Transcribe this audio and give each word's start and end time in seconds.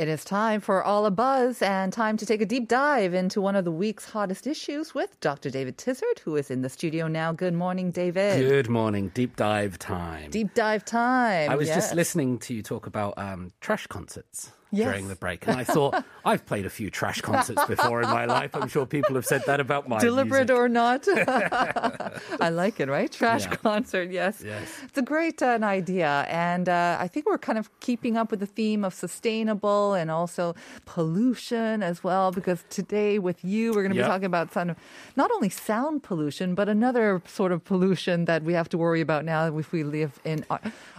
It 0.00 0.08
is 0.08 0.24
time 0.24 0.62
for 0.62 0.82
All 0.82 1.04
a 1.04 1.10
Buzz 1.10 1.60
and 1.60 1.92
time 1.92 2.16
to 2.16 2.24
take 2.24 2.40
a 2.40 2.46
deep 2.46 2.68
dive 2.68 3.12
into 3.12 3.38
one 3.38 3.54
of 3.54 3.66
the 3.66 3.70
week's 3.70 4.06
hottest 4.06 4.46
issues 4.46 4.94
with 4.94 5.20
Dr. 5.20 5.50
David 5.50 5.76
Tizard, 5.76 6.20
who 6.24 6.36
is 6.36 6.50
in 6.50 6.62
the 6.62 6.70
studio 6.70 7.06
now. 7.06 7.32
Good 7.32 7.52
morning, 7.52 7.90
David. 7.90 8.40
Good 8.40 8.70
morning. 8.70 9.10
Deep 9.12 9.36
dive 9.36 9.78
time. 9.78 10.30
Deep 10.30 10.54
dive 10.54 10.86
time. 10.86 11.50
I 11.50 11.54
was 11.54 11.68
just 11.68 11.94
listening 11.94 12.38
to 12.38 12.54
you 12.54 12.62
talk 12.62 12.86
about 12.86 13.12
um, 13.18 13.50
trash 13.60 13.86
concerts 13.88 14.52
Yes. 14.72 14.86
during 14.88 15.08
the 15.08 15.16
break, 15.16 15.46
and 15.48 15.56
I 15.58 15.64
thought 15.64 16.04
I've 16.24 16.46
played 16.46 16.64
a 16.66 16.70
few 16.70 16.90
trash 16.90 17.20
concerts 17.20 17.64
before 17.66 18.02
in 18.02 18.08
my 18.08 18.24
life. 18.24 18.54
I'm 18.54 18.68
sure 18.68 18.86
people 18.86 19.14
have 19.16 19.26
said 19.26 19.42
that 19.46 19.58
about 19.60 19.88
my 19.88 19.98
Deliberate 19.98 20.48
music. 20.48 20.56
or 20.56 20.68
not. 20.68 21.08
I 22.40 22.48
like 22.50 22.78
it, 22.80 22.88
right? 22.88 23.10
Trash 23.10 23.44
Yeah. 23.46 23.56
concert, 23.56 24.10
yes. 24.10 24.42
Yes. 24.44 24.68
It's 24.84 24.98
a 24.98 25.02
great 25.02 25.42
uh, 25.42 25.46
an 25.58 25.64
idea. 25.64 26.24
And 26.28 26.68
uh, 26.68 26.96
I 27.00 27.08
think 27.08 27.26
we're 27.26 27.38
kind 27.38 27.58
of 27.58 27.68
keeping 27.80 28.16
up 28.16 28.30
with 28.30 28.40
the 28.40 28.46
theme 28.46 28.84
of 28.84 28.94
sustainable 28.94 29.94
and 29.94 30.10
also 30.10 30.54
pollution 30.86 31.82
as 31.82 32.04
well, 32.04 32.30
because 32.30 32.64
today 32.70 33.18
with 33.18 33.44
you, 33.44 33.72
we're 33.72 33.82
going 33.82 33.92
to 33.92 33.98
Yeah. 33.98 34.04
be 34.04 34.08
talking 34.10 34.26
about 34.26 34.52
some, 34.52 34.76
not 35.16 35.30
only 35.32 35.48
sound 35.48 36.02
pollution, 36.02 36.54
but 36.54 36.68
another 36.68 37.20
sort 37.26 37.50
of 37.52 37.64
pollution 37.64 38.26
that 38.26 38.42
we 38.44 38.52
have 38.52 38.68
to 38.68 38.78
worry 38.78 39.00
about 39.00 39.24
now 39.24 39.40
if 39.58 39.72
we 39.72 39.82
live 39.82 40.20
in 40.24 40.44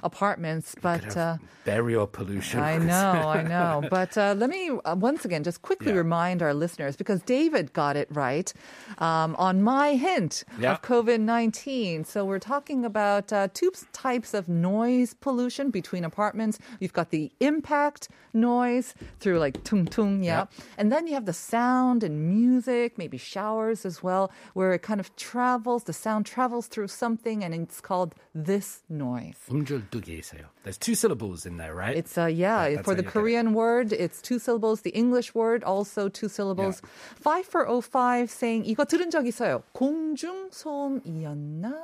apartments. 0.04 0.76
But. 0.82 1.16
Uh, 1.16 1.38
Burial 1.64 2.08
pollution. 2.08 2.60
I 2.60 2.78
know, 2.80 3.12
I 3.40 3.44
know. 3.44 3.60
But 3.61 4.17
uh, 4.17 4.35
let 4.37 4.51
me 4.51 4.71
uh, 4.85 4.95
once 4.99 5.25
again 5.25 5.43
just 5.45 5.63
quickly 5.63 5.93
Yeah. 5.93 5.99
remind 5.99 6.43
our 6.43 6.55
listeners 6.55 6.97
because 6.97 7.21
David 7.23 7.73
got 7.73 7.97
it 7.97 8.09
right 8.11 8.53
um, 8.99 9.35
on 9.39 9.63
my 9.63 9.95
hint 9.95 10.45
Yeah. 10.59 10.73
of 10.73 10.83
COVID 10.83 11.21
19. 11.21 12.05
So 12.05 12.25
we're 12.25 12.39
talking 12.39 12.85
about 12.85 13.33
uh, 13.33 13.49
two 13.53 13.71
types 13.93 14.35
of 14.35 14.49
noise 14.49 15.15
pollution 15.15 15.71
between 15.71 16.05
apartments. 16.05 16.59
You've 16.81 16.93
got 16.93 17.11
the 17.11 17.31
impact 17.41 18.09
noise 18.33 18.95
through 19.21 19.39
like 19.39 19.63
tung 19.65 19.87
tung, 19.87 20.23
yeah. 20.23 20.47
And 20.79 20.93
then 20.93 21.07
you 21.07 21.15
have 21.15 21.25
the 21.27 21.33
sound 21.33 22.03
and 22.03 22.29
music, 22.29 22.99
maybe 22.99 23.17
showers 23.19 23.85
as 23.87 24.03
well, 24.03 24.31
where 24.55 24.73
it 24.75 24.83
kind 24.83 25.01
of 25.01 25.15
travels, 25.17 25.85
the 25.85 25.93
sound 25.93 26.27
travels 26.27 26.67
through 26.67 26.89
something 26.89 27.43
and 27.45 27.55
it's 27.55 27.81
called 27.81 28.15
this 28.35 28.83
noise. 28.91 29.39
음줄두기세요. 29.51 30.47
There's 30.65 30.77
two 30.79 30.95
syllables 30.95 31.47
in 31.47 31.57
there, 31.57 31.75
right? 31.75 31.97
It's 31.97 32.19
uh 32.19 32.27
yeah 32.27 32.69
That- 32.69 32.75
that's 32.77 32.85
for 32.85 32.91
how 32.93 32.97
the 32.97 33.03
you 33.03 33.09
get 33.09 33.09
it. 33.09 33.13
Korean 33.51 33.55
word 33.55 33.93
it's 33.93 34.23
two 34.23 34.39
syllables. 34.39 34.83
The 34.83 34.91
English 34.91 35.35
word 35.35 35.65
also 35.65 36.09
two 36.09 36.29
syllables. 36.29 36.81
Five 37.19 37.47
for 37.47 37.67
05 37.67 38.31
saying 38.31 38.65
이거 38.65 38.85
들은 38.85 39.11
적 39.11 39.27
있어요. 39.27 39.63
공중 39.75 40.51
소음이었나? 40.53 41.75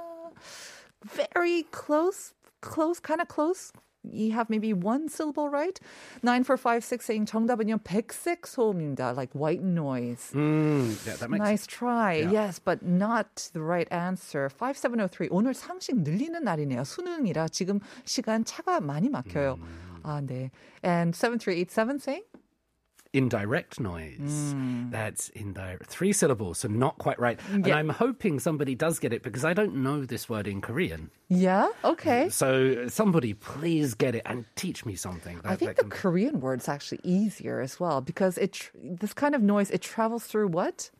Very 1.04 1.64
close, 1.72 2.32
close, 2.60 3.00
kind 3.00 3.20
of 3.20 3.26
close. 3.28 3.72
You 4.04 4.32
have 4.32 4.50
maybe 4.50 4.72
one 4.72 5.08
syllable 5.08 5.48
right. 5.48 5.78
Nine 6.22 6.42
for 6.42 6.56
five 6.56 6.84
six 6.84 7.06
saying 7.06 7.26
정답은요 7.26 7.82
백색 7.82 8.46
소음입니다. 8.46 9.16
Like 9.16 9.32
white 9.32 9.62
noise. 9.62 10.32
Mm, 10.34 11.06
yeah, 11.06 11.16
that 11.16 11.30
makes 11.30 11.40
Nice 11.40 11.66
try. 11.66 12.14
Yeah. 12.14 12.30
Yes, 12.30 12.58
but 12.58 12.82
not 12.82 13.50
the 13.52 13.62
right 13.62 13.86
answer. 13.92 14.48
5703. 14.48 15.28
오늘 15.30 15.54
상식 15.54 15.96
늘리는 16.02 16.42
날이네요. 16.42 16.84
수능이라 16.84 17.48
지금 17.48 17.80
시간 18.04 18.44
차가 18.44 18.80
많이 18.80 19.08
막혀요. 19.08 19.58
음. 19.60 19.85
아, 20.03 20.21
네. 20.25 20.51
And 20.83 21.15
7387 21.15 21.99
saying? 21.99 22.23
indirect 23.13 23.79
noise. 23.79 24.53
Mm. 24.53 24.91
That's 24.91 25.29
indirect. 25.29 25.87
Three 25.87 26.11
syllables, 26.13 26.59
so 26.59 26.67
not 26.67 26.97
quite 26.99 27.17
right. 27.19 27.39
And 27.51 27.65
I'm 27.67 27.89
hoping 27.89 28.37
somebody 28.39 28.75
does 28.75 28.99
get 28.99 29.13
it 29.13 29.23
because 29.23 29.43
I 29.45 29.53
don't 29.53 29.75
know 29.81 30.05
this 30.05 30.29
word 30.29 30.45
in 30.45 30.61
Korean. 30.61 31.09
Yeah, 31.29 31.69
okay. 31.83 32.29
So 32.29 32.87
somebody 32.89 33.33
please 33.33 33.95
get 33.95 34.13
it 34.13 34.21
and 34.25 34.45
teach 34.55 34.85
me 34.85 34.95
something. 34.95 35.39
I 35.45 35.55
That- 35.55 35.59
think 35.59 35.75
the 35.77 35.85
Korean 35.85 36.41
word's 36.41 36.67
actually 36.67 36.99
easier 37.03 37.59
as 37.61 37.79
well 37.79 38.01
because 38.01 38.37
it 38.37 38.53
tr- 38.53 38.71
this 38.83 39.13
kind 39.13 39.33
of 39.33 39.41
noise 39.41 39.71
it 39.71 39.81
travels 39.81 40.25
through 40.25 40.49
what? 40.49 40.91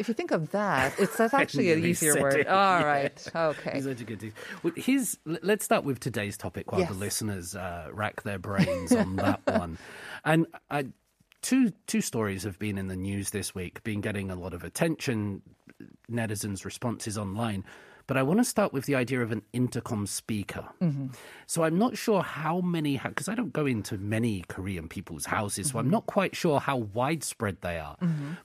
If 0.00 0.08
you 0.08 0.14
think 0.14 0.30
of 0.30 0.50
that, 0.52 0.98
it's 0.98 1.16
that's 1.16 1.34
actually 1.42 1.70
an 1.72 1.84
easier 1.84 2.20
word. 2.20 2.34
it, 2.40 2.48
All 2.48 2.80
yes. 2.80 3.30
right, 3.34 3.36
okay. 3.50 3.70
He's 3.74 3.84
such 3.84 4.00
a 4.00 4.04
good. 4.04 4.32
Well, 4.62 4.72
here's, 4.76 5.18
let's 5.26 5.64
start 5.64 5.84
with 5.84 6.00
today's 6.00 6.36
topic 6.38 6.72
while 6.72 6.80
Yes. 6.80 6.88
the 6.90 6.96
listeners 6.96 7.54
uh, 7.54 7.88
rack 7.92 8.22
their 8.22 8.38
brains 8.38 8.92
on 8.92 9.16
that 9.16 9.40
one. 9.46 9.76
And 10.24 10.46
I, 10.70 10.86
two 11.42 11.72
two 11.86 12.00
stories 12.00 12.44
have 12.44 12.58
been 12.58 12.78
in 12.78 12.88
the 12.88 12.96
news 12.96 13.30
this 13.30 13.54
week, 13.54 13.82
been 13.84 14.00
getting 14.00 14.30
a 14.30 14.34
lot 14.36 14.54
of 14.54 14.64
attention, 14.64 15.42
netizens' 16.10 16.64
responses 16.64 17.18
online. 17.18 17.62
But 18.10 18.16
I 18.16 18.24
want 18.24 18.40
to 18.40 18.44
start 18.44 18.72
with 18.72 18.86
the 18.86 18.96
idea 18.96 19.20
of 19.22 19.30
an 19.30 19.42
intercom 19.52 20.04
speaker. 20.04 20.64
Mm-hmm. 20.82 21.10
So 21.46 21.62
I'm 21.62 21.78
not 21.78 21.96
sure 21.96 22.22
how 22.22 22.60
many, 22.60 22.98
because 22.98 23.28
I 23.28 23.36
don't 23.36 23.52
go 23.52 23.66
into 23.66 23.98
many 23.98 24.42
Korean 24.48 24.88
people's 24.88 25.26
houses, 25.26 25.68
so 25.68 25.70
Mm-hmm. 25.70 25.78
I'm 25.78 25.90
not 25.90 26.06
quite 26.06 26.34
sure 26.34 26.58
how 26.58 26.76
widespread 26.76 27.58
they 27.60 27.78
are. 27.78 27.96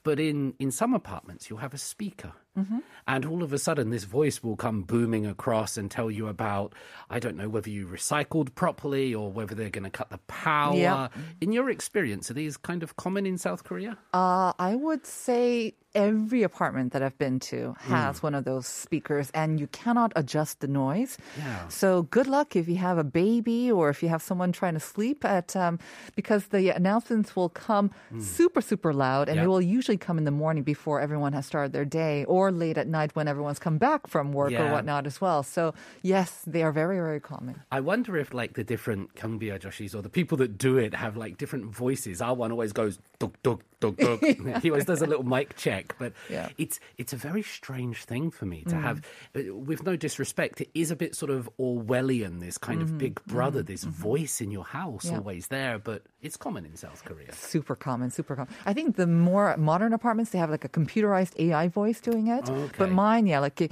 But 0.04 0.20
in, 0.20 0.54
in 0.60 0.70
some 0.70 0.94
apartments, 0.94 1.50
you'll 1.50 1.66
have 1.66 1.74
a 1.74 1.80
speaker. 1.80 2.34
Mm-hmm. 2.58 2.80
And 3.08 3.26
all 3.26 3.44
of 3.44 3.54
a 3.54 3.58
sudden, 3.58 3.90
this 3.92 4.04
voice 4.04 4.44
will 4.44 4.56
come 4.56 4.82
booming 4.82 5.26
across 5.26 5.78
and 5.78 5.90
tell 5.90 6.10
you 6.10 6.28
about, 6.28 6.74
I 7.10 7.20
don't 7.20 7.38
know, 7.38 7.50
whether 7.50 7.70
you 7.70 7.88
recycled 7.88 8.56
properly 8.56 9.14
or 9.14 9.32
whether 9.32 9.56
they're 9.56 9.70
going 9.70 9.84
to 9.84 9.90
cut 9.90 10.10
the 10.10 10.18
power. 10.28 10.76
Yeah. 10.76 11.08
In 11.40 11.52
your 11.52 11.70
experience, 11.70 12.30
are 12.30 12.34
these 12.34 12.58
kind 12.58 12.84
of 12.84 12.96
common 12.98 13.26
in 13.26 13.38
South 13.38 13.64
Korea? 13.64 13.98
Uh, 14.14 14.54
I 14.60 14.76
would 14.76 15.06
say 15.06 15.76
every 15.94 16.44
apartment 16.44 16.92
that 16.92 17.02
I've 17.02 17.18
been 17.18 17.40
to 17.40 17.74
has 17.80 18.22
one 18.22 18.36
of 18.36 18.44
those 18.44 18.68
speakers, 18.68 19.32
and 19.34 19.60
you 19.62 19.68
cannot 19.68 20.12
adjust 20.18 20.60
the 20.60 20.68
noise. 20.68 21.18
Yeah. 21.38 21.68
So 21.70 22.04
good 22.04 22.28
luck 22.28 22.58
if 22.58 22.68
you 22.68 22.76
have 22.76 22.98
a 22.98 23.04
baby 23.06 23.72
or 23.72 23.90
if 23.90 24.04
you 24.04 24.10
have 24.10 24.22
someone 24.22 24.52
trying 24.52 24.74
to 24.74 24.82
sleep 24.82 25.24
at, 25.24 25.56
um, 25.56 25.80
because 26.16 26.48
the 26.48 26.70
announcements 26.70 27.36
will 27.36 27.48
come 27.50 27.92
super 28.20 28.62
super 28.62 28.94
loud, 28.94 29.30
and. 29.30 29.38
Yeah. 29.38 29.46
they 29.46 29.48
will 29.48 29.62
usually 29.62 29.98
come 29.98 30.18
in 30.18 30.24
the 30.24 30.32
morning 30.32 30.64
before 30.64 31.00
everyone 31.00 31.34
has 31.34 31.46
started 31.46 31.72
their 31.72 31.86
day, 31.86 32.26
or 32.26 32.45
late 32.52 32.78
at 32.78 32.88
night 32.88 33.16
when 33.16 33.28
everyone's 33.28 33.60
come 33.60 33.78
back 33.78 34.08
from 34.08 34.34
work 34.34 34.54
or 34.54 34.72
whatnot 34.72 35.06
as 35.08 35.22
well. 35.22 35.44
So 35.44 35.74
yes, 36.02 36.42
they 36.46 36.64
are 36.64 36.72
very 36.72 36.98
very 36.98 37.20
common. 37.20 37.62
I 37.72 37.80
wonder 37.80 38.18
if 38.18 38.34
like 38.34 38.54
the 38.54 38.64
different 38.64 39.16
Kangbia 39.16 39.60
Joshis 39.60 39.96
or 39.96 40.02
the 40.02 40.10
people 40.10 40.38
that 40.40 40.58
do 40.58 40.78
it 40.78 40.94
have 40.94 41.18
like 41.18 41.38
different 41.38 41.66
voices. 41.66 42.22
Our 42.22 42.34
one 42.36 42.52
always 42.52 42.74
goes 42.74 43.00
duk 43.20 43.42
duk 43.44 43.62
duk 43.80 43.98
duk. 43.98 44.22
He 44.64 44.70
always 44.70 44.86
does 44.86 45.02
a 45.02 45.06
little 45.06 45.26
mic 45.26 45.56
check, 45.56 45.96
but 46.00 46.14
Yeah. 46.30 46.50
it's 46.58 46.80
it's 46.98 47.14
a 47.14 47.18
very 47.18 47.44
strange 47.44 48.06
thing 48.06 48.32
for 48.32 48.46
me 48.46 48.64
to 48.64 48.76
mm. 48.76 48.82
have. 48.82 48.98
uh, 49.36 49.56
With 49.56 49.84
no 49.84 49.96
disrespect, 49.96 50.62
it 50.62 50.70
is 50.74 50.92
a 50.92 50.96
bit 50.96 51.16
sort 51.16 51.32
of 51.32 51.50
Orwellian. 51.60 52.40
This 52.40 52.58
kind 52.58 52.82
of 52.82 52.90
mm-hmm. 52.90 52.98
big 52.98 53.16
brother, 53.26 53.60
mm-hmm. 53.60 53.74
this 53.74 53.84
mm-hmm. 53.86 54.10
voice 54.10 54.42
in 54.42 54.52
your 54.52 54.66
house, 54.66 55.06
Yeah. 55.06 55.18
always 55.18 55.48
there. 55.48 55.80
But 55.80 56.04
it's 56.22 56.38
common 56.38 56.66
in 56.66 56.76
South 56.76 57.04
Korea. 57.06 57.32
super 57.34 57.76
common, 57.76 58.10
super 58.12 58.36
common. 58.36 58.54
I 58.66 58.74
think 58.74 58.96
the 58.96 59.08
more 59.08 59.56
modern 59.58 59.94
apartments, 59.94 60.32
they 60.32 60.40
have 60.40 60.50
like 60.50 60.66
a 60.66 60.70
computerized 60.70 61.34
AI 61.40 61.68
voice 61.68 62.00
doing 62.02 62.28
it. 62.28 62.35
But 62.44 62.52
Okay. 62.60 62.86
mine, 62.88 63.28
yeah, 63.28 63.40
like 63.40 63.72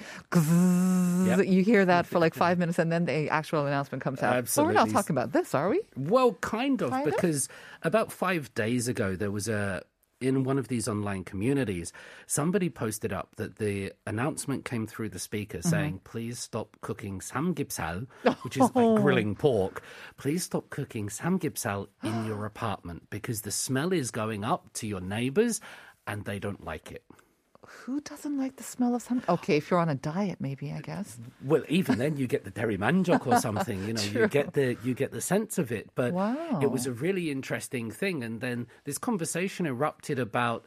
Yep. 1.26 1.46
you 1.48 1.64
hear 1.64 1.86
that 1.86 2.06
for 2.06 2.20
like 2.20 2.34
five 2.34 2.58
minutes 2.62 2.80
and 2.80 2.92
then 2.92 3.06
the 3.06 3.30
actual 3.30 3.66
announcement 3.66 4.04
comes 4.04 4.22
out. 4.22 4.46
But 4.56 4.66
we're 4.66 4.74
not 4.74 4.90
talking 4.90 5.16
about 5.16 5.32
this, 5.32 5.56
are 5.56 5.70
we? 5.70 5.82
Well, 5.96 6.34
kind 6.42 6.82
of, 6.82 6.92
Kind 6.92 7.08
of? 7.08 7.16
because 7.16 7.48
about 7.82 8.12
five 8.12 8.54
days 8.56 8.88
ago, 8.88 9.16
there 9.16 9.32
was 9.32 9.48
a. 9.48 9.84
In 10.22 10.46
one 10.46 10.58
of 10.58 10.70
these 10.70 10.88
online 10.88 11.26
communities, 11.26 11.92
somebody 12.28 12.70
posted 12.70 13.12
up 13.12 13.36
that 13.36 13.58
the 13.58 13.92
announcement 14.08 14.64
came 14.64 14.88
through 14.88 15.10
the 15.10 15.20
speaker 15.20 15.58
Mm-hmm. 15.58 15.70
saying, 15.70 16.00
please 16.06 16.40
stop 16.40 16.78
cooking 16.80 17.20
samgyeopsal, 17.20 18.08
which 18.44 18.56
is 18.56 18.72
like 18.76 18.96
grilling 18.96 19.36
pork. 19.36 19.82
Please 20.16 20.44
stop 20.44 20.70
cooking 20.70 21.10
samgyeopsal 21.10 21.88
in 22.04 22.24
your 22.24 22.46
apartment 22.54 23.10
because 23.10 23.42
the 23.42 23.52
smell 23.52 23.92
is 23.92 24.12
going 24.12 24.46
up 24.46 24.72
to 24.76 24.88
your 24.88 25.02
neighbors 25.02 25.60
and 26.08 26.24
they 26.24 26.40
don't 26.40 26.64
like 26.64 26.90
it. 26.90 27.04
Who 27.68 28.02
doesn't 28.02 28.38
like 28.38 28.56
the 28.58 28.64
smell 28.64 28.96
of 28.96 29.02
something? 29.02 29.30
Okay, 29.30 29.58
if 29.58 29.70
you're 29.70 29.80
on 29.80 29.90
a 29.90 29.96
diet, 29.96 30.40
maybe 30.40 30.72
I 30.72 30.82
guess. 30.82 31.18
Well, 31.44 31.64
even 31.70 31.98
then, 31.98 32.18
you 32.18 32.28
get 32.28 32.44
the 32.44 32.52
daeri 32.52 32.78
manjok 32.78 33.26
or 33.28 33.38
something. 33.38 33.84
You 33.88 33.94
know, 33.94 34.02
you 34.02 34.28
get 34.28 34.54
the 34.60 34.78
you 34.84 34.94
get 34.94 35.12
the 35.12 35.22
sense 35.22 35.58
of 35.58 35.72
it. 35.72 35.90
But 35.96 36.14
Wow. 36.14 36.60
it 36.62 36.68
was 36.68 36.86
a 36.86 36.92
really 36.92 37.32
interesting 37.32 37.92
thing. 37.92 38.24
And 38.24 38.42
then 38.42 38.68
this 38.84 38.98
conversation 38.98 39.66
erupted 39.66 40.20
about 40.20 40.66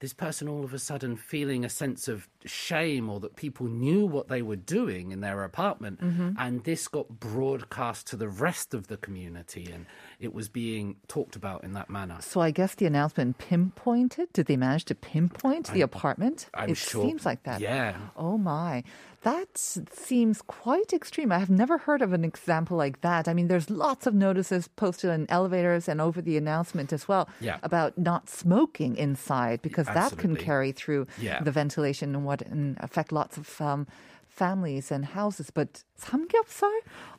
this 0.00 0.12
person 0.12 0.48
all 0.48 0.64
of 0.64 0.72
a 0.72 0.78
sudden 0.78 1.16
feeling 1.16 1.64
a 1.64 1.68
sense 1.68 2.06
of 2.08 2.28
shame 2.44 3.08
or 3.10 3.18
that 3.20 3.34
people 3.36 3.66
knew 3.66 4.06
what 4.06 4.28
they 4.28 4.42
were 4.42 4.56
doing 4.56 5.10
in 5.10 5.20
their 5.20 5.42
apartment 5.44 6.00
mm-hmm. 6.00 6.30
and 6.38 6.64
this 6.64 6.86
got 6.88 7.08
broadcast 7.20 8.06
to 8.06 8.16
the 8.16 8.28
rest 8.28 8.74
of 8.74 8.86
the 8.86 8.96
community 8.96 9.70
and 9.72 9.86
it 10.20 10.32
was 10.32 10.48
being 10.48 10.96
talked 11.08 11.36
about 11.36 11.64
in 11.64 11.72
that 11.72 11.90
manner 11.90 12.16
So 12.20 12.40
I 12.40 12.50
guess 12.50 12.74
the 12.76 12.86
announcement 12.86 13.38
pinpointed. 13.38 14.32
Did 14.32 14.46
they 14.46 14.56
manage 14.56 14.84
to 14.86 14.94
pinpoint 14.94 15.72
the 15.72 15.80
apartment? 15.82 16.48
I'm 16.54 16.70
it 16.70 16.76
sure- 16.76 17.02
seems 17.02 17.26
like 17.26 17.42
that. 17.44 17.60
yeah. 17.60 17.96
Oh 18.16 18.38
my. 18.38 18.84
That 19.22 19.58
seems 19.58 20.40
quite 20.42 20.92
extreme. 20.92 21.32
I 21.32 21.38
have 21.38 21.50
never 21.50 21.76
heard 21.78 22.02
of 22.02 22.12
an 22.12 22.24
example 22.24 22.76
like 22.76 23.00
that. 23.00 23.26
I 23.26 23.34
mean, 23.34 23.48
there's 23.48 23.68
lots 23.68 24.06
of 24.06 24.14
notices 24.14 24.68
posted 24.68 25.10
in 25.10 25.26
elevators 25.28 25.88
and 25.88 26.00
over 26.00 26.22
the 26.22 26.36
announcement 26.36 26.92
as 26.92 27.08
well 27.08 27.28
Yeah. 27.40 27.58
about 27.64 27.98
not 27.98 28.28
smoking 28.30 28.96
inside 28.96 29.60
because 29.60 29.86
that 29.86 30.16
can 30.18 30.36
carry 30.36 30.70
through 30.72 31.08
Yeah. 31.18 31.42
the 31.42 31.50
ventilation 31.50 32.14
and 32.14 32.24
what 32.24 32.42
and 32.42 32.76
affect 32.80 33.10
lots 33.10 33.36
of 33.36 33.60
um, 33.60 33.88
families 34.28 34.92
and 34.92 35.04
houses. 35.04 35.50
But 35.50 35.82
samgyeopsal? 36.00 36.70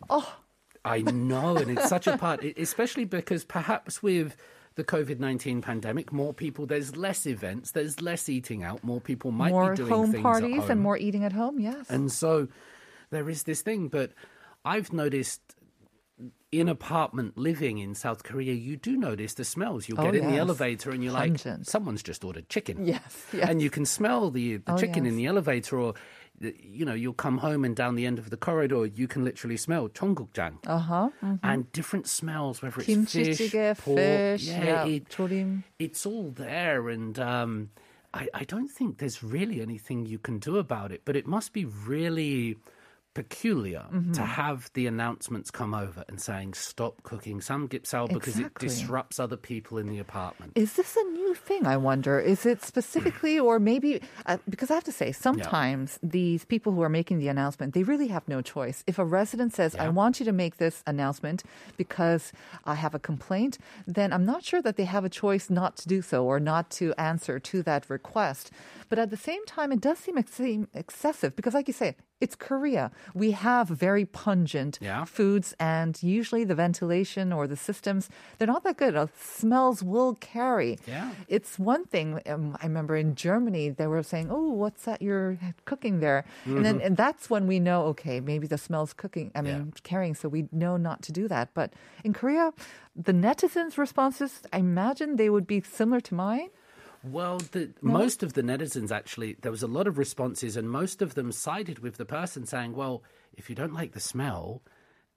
Oh, 0.09 0.37
I 0.85 1.01
know, 1.01 1.57
and 1.57 1.69
it's 1.77 1.89
such 1.89 2.07
a 2.07 2.17
part, 2.17 2.43
especially 2.57 3.03
because 3.03 3.43
perhaps 3.43 4.01
with 4.01 4.37
the 4.79 4.83
COVID 4.85 5.19
19 5.19 5.61
pandemic, 5.61 6.11
more 6.13 6.33
people, 6.33 6.65
there's 6.65 6.95
less 6.95 7.25
events, 7.27 7.71
there's 7.71 8.01
less 8.01 8.29
eating 8.29 8.63
out, 8.63 8.83
more 8.83 9.01
people 9.01 9.31
might 9.31 9.51
more 9.51 9.71
be 9.71 9.75
doing 9.77 9.89
home 9.89 10.11
things 10.11 10.23
parties 10.23 10.55
at 10.55 10.61
home. 10.61 10.71
and 10.71 10.81
more 10.81 10.97
eating 10.97 11.23
at 11.25 11.33
home. 11.33 11.59
Yes. 11.59 11.89
And 11.89 12.11
so 12.11 12.47
there 13.11 13.29
is 13.29 13.43
this 13.43 13.61
thing, 13.61 13.89
but 13.89 14.11
I've 14.65 14.91
noticed 14.93 15.41
in 16.51 16.67
apartment 16.67 17.37
living 17.37 17.77
in 17.77 17.93
South 17.93 18.23
Korea, 18.23 18.53
you 18.53 18.75
do 18.75 18.97
notice 18.97 19.35
the 19.35 19.43
smells. 19.45 19.87
You'll 19.87 19.99
Oh, 20.01 20.05
get 20.05 20.15
in 20.15 20.27
the 20.31 20.37
elevator 20.37 20.89
and 20.91 21.03
you're 21.03 21.13
Pungent. 21.13 21.59
like, 21.59 21.67
someone's 21.69 22.01
just 22.01 22.23
ordered 22.23 22.49
chicken. 22.49 22.85
Yes, 22.87 23.25
yes. 23.31 23.47
And 23.47 23.61
you 23.61 23.69
can 23.69 23.85
smell 23.85 24.31
the, 24.31 24.57
the 24.57 24.73
Oh, 24.73 24.77
chicken 24.77 25.05
in 25.05 25.15
the 25.15 25.27
elevator 25.27 25.77
or, 25.79 25.93
you 26.41 26.85
know, 26.85 26.93
you'll 26.93 27.13
come 27.13 27.39
home 27.39 27.65
and 27.65 27.75
down 27.75 27.95
the 27.95 28.05
end 28.05 28.17
of 28.19 28.29
the 28.29 28.37
corridor, 28.37 28.85
you 28.85 29.07
can 29.07 29.23
literally 29.23 29.57
smell 29.57 29.89
cheonggukjang. 29.89 30.55
uh 30.65 30.77
huh. 30.77 31.09
And 31.43 31.71
different 31.71 32.07
smells, 32.07 32.61
whether 32.61 32.79
it's 32.81 33.11
fish, 33.11 33.51
pork, 33.79 33.97
fish, 33.97 34.47
yeah, 34.47 34.63
yeah, 34.63 34.85
it- 34.85 35.09
조림. 35.09 35.63
it's 35.79 36.05
all 36.05 36.31
there 36.31 36.89
and 36.89 37.19
um, 37.19 37.69
I, 38.13 38.27
I 38.33 38.43
don't 38.43 38.69
think 38.69 38.97
there's 38.97 39.21
really 39.23 39.61
anything 39.61 40.05
you 40.05 40.17
can 40.19 40.39
do 40.39 40.57
about 40.57 40.91
it 40.91 41.01
but 41.05 41.15
it 41.15 41.27
must 41.27 41.53
be 41.53 41.65
really 41.65 42.57
peculiar 43.13 43.85
Mm-hmm. 43.91 44.11
to 44.13 44.21
have 44.21 44.69
the 44.73 44.85
announcements 44.87 45.49
come 45.51 45.73
over 45.73 46.03
and 46.07 46.21
saying 46.21 46.53
stop 46.53 47.01
cooking 47.03 47.41
some 47.41 47.67
samgyeopsal 47.67 48.07
because 48.09 48.35
Exactly. 48.37 48.65
it 48.67 48.69
disrupts 48.69 49.19
other 49.19 49.37
people 49.37 49.77
in 49.77 49.87
the 49.87 49.99
apartment 49.99 50.51
Is 50.55 50.73
this 50.73 50.95
a 50.95 51.03
new 51.11 51.33
thing? 51.35 51.65
I 51.65 51.77
wonder. 51.77 52.19
Is 52.19 52.45
it 52.45 52.63
specifically, 52.63 53.39
or 53.39 53.59
maybe 53.59 54.01
uh, 54.25 54.37
because 54.49 54.69
I 54.71 54.75
have 54.75 54.83
to 54.85 54.91
say, 54.91 55.11
sometimes 55.11 55.99
these 56.03 56.45
people 56.45 56.71
who 56.73 56.81
are 56.81 56.89
making 56.89 57.19
the 57.19 57.27
announcement, 57.27 57.73
they 57.73 57.83
really 57.83 58.07
have 58.07 58.27
no 58.27 58.41
choice. 58.41 58.83
If 58.87 58.99
a 58.99 59.05
resident 59.05 59.53
says, 59.53 59.75
"I 59.75 59.89
want 59.89 60.19
you 60.19 60.25
to 60.25 60.31
make 60.31 60.57
this 60.57 60.83
announcement 60.87 61.43
because 61.77 62.31
I 62.65 62.75
have 62.75 62.93
a 62.95 62.99
complaint," 62.99 63.57
then 63.87 64.13
I'm 64.13 64.25
not 64.25 64.43
sure 64.43 64.61
that 64.61 64.75
they 64.77 64.85
have 64.85 65.05
a 65.05 65.09
choice 65.09 65.49
not 65.49 65.75
to 65.77 65.87
do 65.87 66.01
so 66.01 66.25
or 66.25 66.39
not 66.39 66.69
to 66.79 66.93
answer 66.97 67.39
to 67.39 67.63
that 67.63 67.89
request. 67.89 68.51
But 68.89 68.99
at 68.99 69.09
the 69.09 69.17
same 69.17 69.43
time, 69.45 69.71
it 69.71 69.81
does 69.81 69.97
seem 69.99 70.17
ex- 70.17 70.33
seem 70.33 70.67
excessive 70.73 71.35
because, 71.35 71.53
like 71.53 71.67
you 71.67 71.73
say, 71.73 71.95
it's 72.21 72.35
Korea. 72.35 72.91
We 73.13 73.31
have 73.31 73.67
very 73.69 74.05
pungent 74.05 74.77
Yeah. 74.81 75.05
foods, 75.05 75.55
and 75.59 76.01
usually 76.03 76.43
the 76.43 76.55
ventilation 76.55 77.31
or 77.31 77.47
the 77.47 77.55
systems, 77.55 78.09
they're 78.37 78.47
not 78.47 78.63
that 78.65 78.77
good. 78.77 78.95
Uh, 78.95 79.07
smells 79.19 79.81
will 79.83 80.15
carry. 80.15 80.77
Yeah. 80.85 81.11
It's 81.27 81.57
one 81.57 81.85
thing. 81.85 82.21
Um, 82.27 82.57
I 82.61 82.65
remember 82.65 82.95
in 82.97 83.15
Germany, 83.15 83.69
they 83.69 83.87
were 83.87 84.03
saying, 84.03 84.27
Oh, 84.29 84.49
what's 84.51 84.83
that 84.85 85.01
you're 85.01 85.37
cooking 85.65 85.99
there? 85.99 86.25
And 86.45 86.65
then 86.65 86.81
and 86.81 86.97
that's 86.97 87.29
when 87.29 87.47
we 87.47 87.59
know, 87.59 87.83
okay, 87.87 88.19
maybe 88.19 88.47
the 88.47 88.57
smell's 88.57 88.93
cooking, 88.93 89.31
I 89.35 89.41
mean, 89.41 89.73
carrying. 89.83 90.13
So 90.15 90.27
we 90.27 90.47
know 90.51 90.75
not 90.77 91.01
to 91.03 91.11
do 91.11 91.27
that. 91.29 91.49
But 91.53 91.73
in 92.03 92.11
Korea, 92.13 92.51
the 92.95 93.13
netizens' 93.13 93.77
responses, 93.77 94.41
I 94.51 94.57
imagine 94.57 95.15
they 95.15 95.29
would 95.29 95.47
be 95.47 95.61
similar 95.61 96.01
to 96.01 96.13
mine. 96.15 96.49
Well 97.03 97.37
the, 97.51 97.71
most 97.81 98.23
of 98.23 98.33
the 98.33 98.41
netizens 98.41 98.91
actually 98.91 99.37
there 99.41 99.51
was 99.51 99.63
a 99.63 99.67
lot 99.67 99.87
of 99.87 99.97
responses 99.97 100.57
and 100.57 100.69
most 100.69 101.01
of 101.01 101.15
them 101.15 101.31
sided 101.31 101.79
with 101.79 101.97
the 101.97 102.05
person 102.05 102.45
saying 102.45 102.73
well 102.75 103.03
if 103.33 103.49
you 103.49 103.55
don't 103.55 103.73
like 103.73 103.93
the 103.93 103.99
smell 103.99 104.61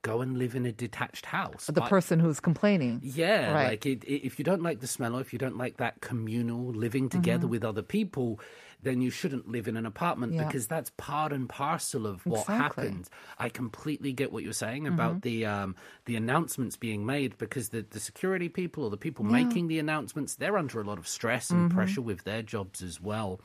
go 0.03 0.19
and 0.21 0.37
live 0.37 0.53
in 0.53 0.65
a 0.65 0.71
detached 0.71 1.25
house 1.25 1.67
The 1.67 1.81
I- 1.81 1.89
person 1.89 2.19
who's 2.19 2.39
complaining. 2.39 2.99
Yeah, 3.01 3.53
Right. 3.53 3.67
like 3.69 3.85
it, 3.85 4.03
it, 4.03 4.25
if 4.25 4.37
you 4.37 4.45
don't 4.45 4.61
like 4.61 4.81
the 4.81 4.87
smell 4.87 5.15
or 5.15 5.21
if 5.21 5.31
you 5.33 5.39
don't 5.39 5.57
like 5.57 5.77
that 5.77 6.01
communal 6.01 6.73
living 6.73 7.07
together 7.09 7.43
mm-hmm. 7.43 7.51
with 7.51 7.63
other 7.63 7.81
people, 7.81 8.39
then 8.83 9.01
you 9.01 9.09
shouldn't 9.09 9.47
live 9.47 9.67
in 9.67 9.77
an 9.77 9.85
apartment 9.85 10.33
Yeah. 10.33 10.45
because 10.45 10.67
that's 10.67 10.91
part 10.97 11.31
and 11.33 11.47
parcel 11.49 12.05
of 12.05 12.25
what 12.25 12.41
Exactly. 12.41 12.83
happens. 12.87 13.09
I 13.39 13.49
completely 13.49 14.13
get 14.13 14.31
what 14.31 14.43
you're 14.43 14.53
saying 14.53 14.85
about 14.87 15.21
the 15.21 15.45
um, 15.45 15.75
the 16.05 16.15
announcements 16.15 16.75
being 16.75 17.05
made 17.05 17.37
because 17.37 17.69
the, 17.69 17.85
the 17.89 17.99
security 17.99 18.49
people 18.49 18.83
or 18.83 18.89
the 18.89 18.97
people 18.97 19.23
making 19.25 19.67
the 19.67 19.79
announcements 19.79 20.35
they're 20.35 20.57
under 20.57 20.79
a 20.81 20.83
lot 20.83 20.97
of 20.99 21.07
stress 21.07 21.49
and 21.49 21.71
pressure 21.71 22.01
with 22.01 22.23
their 22.25 22.41
jobs 22.43 22.81
as 22.83 22.99
well. 23.01 23.39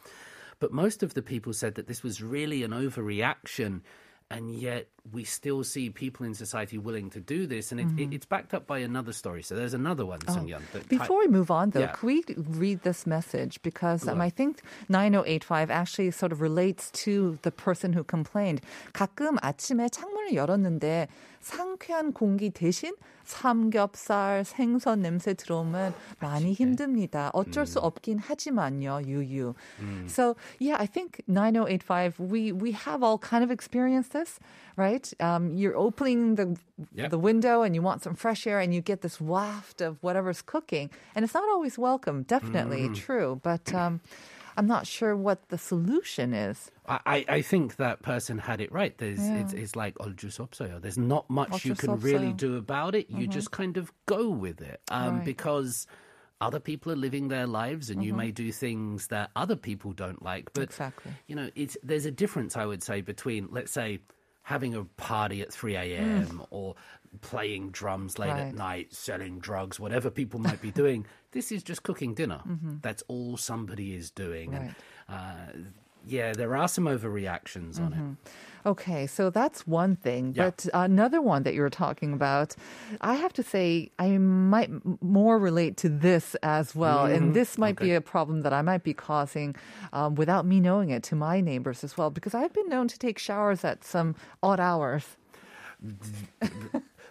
But 0.60 0.72
most 0.72 1.02
of 1.04 1.14
the 1.14 1.22
people 1.22 1.52
said 1.52 1.76
that 1.76 1.86
this 1.86 2.02
was 2.02 2.20
really 2.22 2.64
an 2.64 2.72
overreaction. 2.72 3.82
And 4.30 4.54
yet, 4.54 4.88
we 5.11 5.23
still 5.23 5.63
see 5.63 5.89
people 5.89 6.25
in 6.25 6.33
society 6.33 6.77
willing 6.77 7.09
to 7.11 7.19
do 7.19 7.45
this, 7.45 7.71
and 7.71 7.79
it, 7.81 7.87
it, 7.99 8.13
it's 8.13 8.25
backed 8.25 8.53
up 8.53 8.65
by 8.65 8.79
another 8.79 9.11
story. 9.11 9.43
So 9.43 9.53
there's 9.55 9.73
another 9.73 10.05
one, 10.05 10.19
Sung 10.27 10.47
Yeon. 10.47 10.61
that 10.71 10.89
ti- 10.89 10.97
Before 10.97 11.19
we 11.19 11.27
move 11.27 11.51
on, 11.51 11.71
though, 11.71 11.81
Yeah. 11.81 11.91
could 11.91 12.07
we 12.07 12.23
read 12.57 12.83
this 12.83 13.05
message? 13.05 13.61
Because 13.61 14.07
um, 14.07 14.21
I 14.21 14.29
think 14.29 14.61
9085 14.89 15.69
actually 15.69 16.11
sort 16.11 16.31
of 16.31 16.39
relates 16.41 16.89
to 17.03 17.37
the 17.43 17.51
person 17.51 17.93
who 17.93 18.03
complained. 18.03 18.61
가끔 18.93 19.37
아침에 19.41 19.89
창문을 19.89 20.33
열었는데 20.35 21.07
상쾌한 21.41 22.13
공기 22.13 22.49
대신 22.49 22.93
삼겹살, 23.25 24.43
생선 24.45 25.01
냄새 25.01 25.33
들어오면 25.33 25.93
많이 26.19 26.53
힘듭니다. 26.53 27.29
어쩔 27.33 27.65
수 27.65 27.79
없긴 27.79 28.17
하지만요, 28.19 29.01
유유. 29.05 29.53
So, 30.07 30.35
yeah, 30.59 30.77
I 30.79 30.85
think 30.85 31.21
9085, 31.27 32.19
we, 32.19 32.51
we 32.51 32.71
have 32.71 33.03
all 33.03 33.17
kind 33.17 33.43
of 33.43 33.51
experienced 33.51 34.11
this, 34.13 34.39
right? 34.77 34.96
right? 34.98 35.26
Um, 35.26 35.54
you're 35.54 35.76
opening 35.76 36.34
the 36.34 36.56
yep. 36.94 37.10
the 37.10 37.18
window 37.18 37.62
and 37.62 37.74
you 37.74 37.82
want 37.82 38.02
some 38.02 38.14
fresh 38.14 38.46
air, 38.46 38.60
and 38.60 38.74
you 38.74 38.80
get 38.80 39.00
this 39.00 39.20
waft 39.20 39.80
of 39.80 40.02
whatever's 40.02 40.42
cooking, 40.42 40.90
and 41.14 41.24
it's 41.24 41.34
not 41.34 41.48
always 41.48 41.78
welcome. 41.78 42.22
Definitely 42.22 42.88
mm. 42.88 42.96
true, 42.96 43.40
but. 43.42 43.72
Um, 43.74 44.00
I'm 44.56 44.66
not 44.66 44.88
sure 44.88 45.14
what 45.14 45.50
the 45.50 45.56
solution 45.56 46.34
is. 46.34 46.72
I, 46.88 47.24
I 47.28 47.42
think 47.42 47.76
that 47.76 48.02
person 48.02 48.38
had 48.38 48.60
it 48.60 48.72
right. 48.72 48.98
There's 48.98 49.20
yeah. 49.20 49.38
it's, 49.38 49.52
it's 49.52 49.76
like. 49.76 49.96
There's 50.00 50.98
not 50.98 51.30
much 51.30 51.64
you 51.64 51.76
can 51.76 52.00
really 52.00 52.32
do 52.32 52.56
about 52.56 52.96
it. 52.96 53.08
You 53.08 53.18
mm-hmm. 53.18 53.30
just 53.30 53.52
kind 53.52 53.76
of 53.76 53.92
go 54.06 54.28
with 54.28 54.60
it 54.60 54.80
um, 54.90 55.18
right. 55.18 55.24
because 55.24 55.86
other 56.40 56.60
people 56.60 56.92
are 56.92 56.96
living 56.96 57.28
their 57.28 57.46
lives 57.46 57.90
and 57.90 58.00
mm-hmm. 58.00 58.06
you 58.08 58.14
may 58.14 58.30
do 58.32 58.50
things 58.50 59.08
that 59.08 59.30
other 59.36 59.56
people 59.56 59.92
don't 59.92 60.22
like. 60.22 60.52
But 60.54 60.64
exactly. 60.64 61.12
you 61.28 61.36
know, 61.36 61.50
it's 61.54 61.76
there's 61.84 62.06
a 62.06 62.10
difference 62.10 62.56
I 62.56 62.66
would 62.66 62.82
say 62.82 63.00
between 63.00 63.48
let's 63.52 63.72
say 63.72 64.00
having 64.48 64.74
a 64.74 64.82
party 64.84 65.42
at 65.42 65.52
3 65.52 65.76
a.m. 65.76 66.42
or 66.48 66.74
playing 67.20 67.68
drums 67.70 68.18
late 68.18 68.30
Mm. 68.30 68.34
Right. 68.34 68.40
at 68.48 68.54
night, 68.54 68.94
selling 68.94 69.40
drugs, 69.40 69.78
whatever 69.78 70.10
people 70.10 70.40
might 70.40 70.62
be 70.62 70.70
doing. 70.70 71.04
This 71.32 71.52
is 71.52 71.62
just 71.62 71.82
cooking 71.82 72.14
dinner. 72.14 72.40
That's 72.80 73.02
all 73.08 73.36
somebody 73.36 73.94
is 73.94 74.10
doing. 74.10 74.54
And, 74.54 74.74
uh, 75.06 75.52
yeah, 76.06 76.32
there 76.32 76.56
are 76.56 76.68
some 76.68 76.84
overreactions 76.84 77.80
on 77.80 77.92
it. 77.92 78.30
Okay, 78.66 79.06
so 79.06 79.30
that's 79.30 79.66
one 79.66 79.96
thing. 79.96 80.34
Yeah. 80.36 80.46
But 80.46 80.66
another 80.74 81.22
one 81.22 81.42
that 81.44 81.54
you 81.54 81.62
were 81.62 81.70
talking 81.70 82.12
about, 82.12 82.54
I 83.00 83.14
have 83.14 83.32
to 83.34 83.42
say, 83.42 83.90
I 83.98 84.18
might 84.18 84.70
more 85.02 85.38
relate 85.38 85.76
to 85.78 85.88
this 85.88 86.34
as 86.42 86.74
well. 86.74 87.06
And 87.06 87.34
this 87.34 87.56
might 87.56 87.76
be 87.76 87.88
Mm-hmm. 87.88 87.96
A 87.96 88.00
problem 88.02 88.42
that 88.42 88.52
I 88.52 88.60
might 88.60 88.82
be 88.82 88.92
causing 88.92 89.56
um, 89.94 90.14
without 90.16 90.44
me 90.44 90.60
knowing 90.60 90.90
it 90.90 91.02
to 91.04 91.14
my 91.14 91.40
neighbors 91.40 91.82
as 91.82 91.96
well, 91.96 92.10
because 92.10 92.34
I've 92.34 92.52
been 92.52 92.68
known 92.68 92.88
to 92.88 92.98
take 92.98 93.18
showers 93.18 93.64
at 93.64 93.84
some 93.84 94.14
odd 94.42 94.60
hours. 94.60 95.16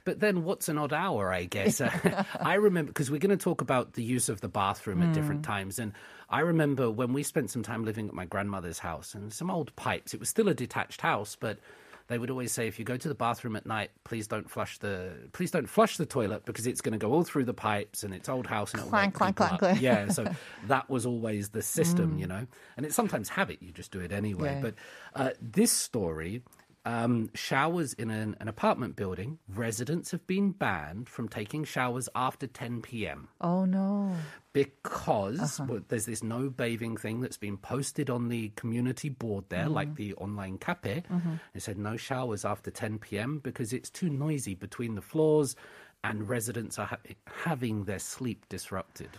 But 0.08 0.22
then 0.22 0.46
what's 0.46 0.70
an 0.70 0.78
odd 0.78 0.94
hour, 0.94 1.34
I 1.34 1.44
guess? 1.44 1.82
I 2.40 2.54
remember, 2.54 2.94
because 2.94 3.12
we're 3.12 3.20
going 3.20 3.38
to 3.38 3.44
talk 3.44 3.60
about 3.60 3.92
the 3.92 4.04
use 4.04 4.30
of 4.30 4.40
the 4.40 4.48
bathroom 4.48 5.04
at 5.04 5.14
different 5.14 5.44
times. 5.44 5.80
And 5.80 5.92
I 6.30 6.40
remember 6.40 6.90
when 6.90 7.12
we 7.12 7.24
spent 7.24 7.52
some 7.52 7.62
time 7.62 7.84
living 7.84 8.08
at 8.08 8.14
my 8.14 8.24
grandmother's 8.24 8.80
house 8.80 9.14
and 9.14 9.34
some 9.34 9.52
old 9.52 9.76
pipes. 9.76 10.14
It 10.14 10.22
was 10.22 10.30
still 10.30 10.48
a 10.48 10.54
detached 10.54 11.02
house, 11.02 11.36
but 11.38 11.60
they 12.08 12.18
would 12.18 12.30
always 12.30 12.54
say, 12.54 12.68
if 12.68 12.80
you 12.80 12.86
go 12.86 12.96
to 12.96 13.08
the 13.10 13.16
bathroom 13.16 13.58
at 13.58 13.66
night, 13.66 13.92
please 14.06 14.28
don't 14.28 14.50
flush 14.50 14.78
the 14.78 15.12
please 15.34 15.52
don't 15.52 15.68
flush 15.68 15.98
the 15.98 16.06
toilet 16.06 16.46
because 16.46 16.66
it's 16.68 16.80
going 16.80 16.94
to 16.94 16.98
go 16.98 17.12
all 17.12 17.24
through 17.24 17.44
the 17.44 17.54
pipes 17.54 18.04
and 18.04 18.14
it's 18.14 18.30
old 18.30 18.48
house 18.48 18.72
and 18.72 18.80
it'll 18.80 18.90
clang, 18.92 19.12
people 19.12 19.34
clang, 19.34 19.78
Yeah, 19.82 20.08
so 20.08 20.26
that 20.68 20.90
was 20.90 21.06
always 21.06 21.50
the 21.50 21.62
system, 21.62 22.18
you 22.18 22.28
know. 22.28 22.48
And 22.78 22.86
it's 22.86 22.96
sometimes 22.96 23.28
habit; 23.28 23.62
you 23.62 23.74
just 23.74 23.92
do 23.92 24.00
it 24.00 24.14
anyway. 24.14 24.54
Yeah. 24.54 24.62
But 24.62 24.76
uh, 25.16 25.30
this 25.42 25.74
story 25.74 26.44
Um, 26.88 27.30
showers 27.34 27.92
in 27.92 28.10
an, 28.10 28.38
an 28.40 28.48
apartment 28.48 28.96
building, 28.96 29.40
residents 29.54 30.12
have 30.12 30.26
been 30.26 30.52
banned 30.52 31.10
from 31.10 31.28
taking 31.28 31.66
showers 31.66 32.08
after 32.16 32.48
10 32.48 32.82
p.m. 32.82 33.28
Oh 33.42 33.66
no. 33.66 34.16
because 34.54 35.60
uh-huh. 35.60 35.66
well, 35.68 35.82
there's 35.90 36.06
this 36.06 36.24
no 36.24 36.50
bathing 36.50 36.96
thing 36.96 37.20
that's 37.20 37.36
been 37.36 37.58
posted 37.58 38.10
on 38.10 38.30
the 38.30 38.54
community 38.56 39.10
board 39.10 39.44
there, 39.50 39.66
mm-hmm. 39.66 39.74
like 39.74 39.96
the 39.96 40.14
online 40.14 40.58
cafe. 40.60 41.04
Mm-hmm. 41.12 41.34
It 41.54 41.62
said 41.62 41.78
no 41.78 41.98
showers 41.98 42.46
after 42.46 42.72
10 42.72 43.00
p.m. 43.00 43.40
because 43.44 43.74
it's 43.74 43.90
too 43.90 44.10
noisy 44.10 44.56
between 44.56 44.96
the 44.96 45.02
floors 45.02 45.58
and 46.06 46.30
residents 46.30 46.80
are 46.80 46.86
ha- 46.86 46.98
having 47.26 47.84
their 47.84 48.00
sleep 48.00 48.46
disrupted. 48.48 49.10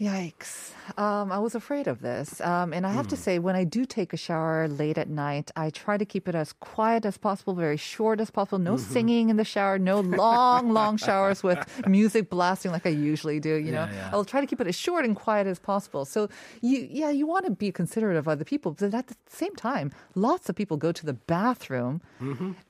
Yikes. 0.00 0.72
Um, 0.98 1.30
I 1.30 1.38
was 1.38 1.54
afraid 1.54 1.86
of 1.86 2.00
this. 2.02 2.40
Um, 2.40 2.72
and 2.72 2.84
I 2.84 2.90
have 2.90 3.06
to 3.08 3.16
say, 3.16 3.38
when 3.38 3.54
I 3.54 3.62
do 3.64 3.84
take 3.86 4.12
a 4.12 4.16
shower 4.16 4.66
late 4.68 4.98
at 4.98 5.08
night, 5.08 5.50
I 5.56 5.70
try 5.70 5.96
to 5.96 6.04
keep 6.04 6.28
it 6.28 6.34
as 6.34 6.52
quiet 6.52 7.06
as 7.06 7.16
possible, 7.16 7.54
very 7.54 7.76
short 7.76 8.20
as 8.20 8.30
possible. 8.30 8.58
No 8.58 8.76
singing 8.76 9.30
in 9.30 9.36
the 9.36 9.44
shower, 9.44 9.78
no 9.78 10.00
long, 10.00 10.72
long 10.72 10.96
showers 10.96 11.42
with 11.42 11.58
music 11.86 12.28
blasting 12.28 12.72
like 12.72 12.86
I 12.86 12.90
usually 12.90 13.38
do. 13.38 13.54
You 13.54 13.70
know, 13.72 13.84
Yeah, 13.84 13.92
yeah. 13.94 14.10
I'll 14.12 14.24
try 14.24 14.40
to 14.40 14.46
keep 14.46 14.60
it 14.60 14.66
as 14.66 14.74
short 14.74 15.04
and 15.04 15.14
quiet 15.14 15.46
as 15.46 15.58
possible. 15.60 16.04
So 16.04 16.28
you, 16.60 16.86
yeah, 16.90 17.10
you 17.10 17.26
want 17.26 17.44
to 17.46 17.52
be 17.52 17.70
considerate 17.70 18.16
of 18.16 18.26
other 18.26 18.44
people, 18.44 18.72
but 18.72 18.92
at 18.92 19.06
the 19.06 19.16
same 19.28 19.54
time, 19.54 19.92
lots 20.16 20.48
of 20.48 20.56
people 20.56 20.76
go 20.76 20.90
to 20.92 21.06
the 21.06 21.14
bathroom 21.14 22.02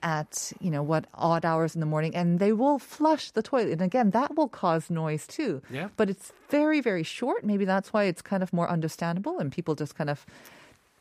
at 0.03 0.53
you 0.61 0.71
know 0.71 0.83
what 0.83 1.07
odd 1.15 1.45
hours 1.45 1.75
in 1.75 1.81
the 1.81 1.87
morning, 1.87 2.15
and 2.15 2.39
they 2.39 2.53
will 2.53 2.79
flush 2.79 3.31
the 3.31 3.43
toilet. 3.43 3.73
And 3.73 3.83
again, 3.83 4.11
that 4.11 4.37
will 4.37 4.49
cause 4.49 4.91
noise 4.91 5.27
too. 5.27 5.63
Yeah. 5.71 5.89
But 5.97 6.11
it's 6.11 6.33
very, 6.51 6.81
very 6.81 7.03
short. 7.03 7.14
Maybe 7.43 7.65
that's 7.65 7.93
why 7.93 8.05
it's 8.05 8.23
kind 8.23 8.43
of 8.43 8.53
more 8.53 8.69
understandable, 8.69 9.39
and 9.39 9.53
people 9.53 9.75
just 9.75 9.95
kind 9.95 10.11
of 10.11 10.25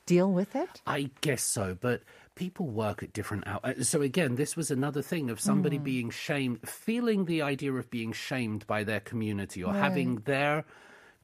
deal 0.06 0.32
with 0.32 0.56
it. 0.56 0.82
I 0.86 1.10
guess 1.22 1.44
so, 1.44 1.78
but 1.80 2.02
people 2.36 2.68
work 2.68 3.04
at 3.04 3.14
different 3.14 3.48
hours. 3.48 3.62
Uh, 3.64 3.84
so 3.84 4.02
again, 4.02 4.36
this 4.36 4.56
was 4.56 4.72
another 4.72 5.02
thing 5.02 5.30
of 5.30 5.40
somebody 5.40 5.80
mm. 5.80 5.84
being 5.84 6.10
shamed, 6.10 6.68
feeling 6.68 7.26
the 7.26 7.42
idea 7.42 7.74
of 7.74 7.90
being 7.90 8.12
shamed 8.12 8.66
by 8.68 8.84
their 8.84 9.00
community 9.00 9.64
or 9.64 9.74
having 9.74 10.16
their 10.26 10.66